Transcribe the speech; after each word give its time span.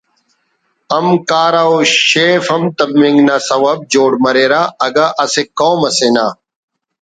ہم 0.93 1.05
کارہ 1.29 1.63
و 1.73 1.77
شیف 2.07 2.43
ہم 2.53 2.63
تمنگ 2.77 3.17
نا 3.27 3.35
سوب 3.47 3.79
جوڑ 3.91 4.11
مریرہ 4.23 4.61
اگہ 4.85 5.05
اسہ 5.23 5.43
قوم 5.59 5.79
اسے 5.89 6.07
نا 6.15 6.25